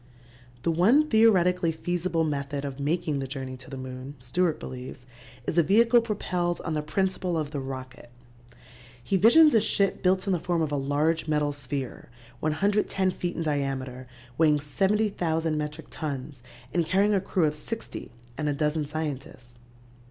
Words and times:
The 0.63 0.71
one 0.71 1.07
theoretically 1.09 1.71
feasible 1.71 2.23
method 2.23 2.65
of 2.65 2.79
making 2.79 3.19
the 3.19 3.27
journey 3.27 3.55
to 3.57 3.69
the 3.69 3.77
moon, 3.77 4.15
Stewart 4.17 4.59
believes, 4.59 5.05
is 5.45 5.59
a 5.59 5.61
vehicle 5.61 6.01
propelled 6.01 6.59
on 6.65 6.73
the 6.73 6.81
principle 6.81 7.37
of 7.37 7.51
the 7.51 7.59
rocket. 7.59 8.09
He 9.03 9.15
visions 9.15 9.53
a 9.53 9.61
ship 9.61 10.01
built 10.01 10.25
in 10.25 10.33
the 10.33 10.39
form 10.39 10.63
of 10.63 10.71
a 10.71 10.75
large 10.75 11.27
metal 11.27 11.51
sphere 11.51 12.09
110 12.39 13.11
feet 13.11 13.35
in 13.35 13.43
diameter, 13.43 14.07
weighing 14.39 14.59
70,000 14.59 15.55
metric 15.55 15.85
tons 15.91 16.41
and 16.73 16.83
carrying 16.87 17.13
a 17.13 17.21
crew 17.21 17.45
of 17.45 17.53
sixty 17.53 18.09
and 18.39 18.49
a 18.49 18.53
dozen 18.53 18.85
scientists. 18.87 19.53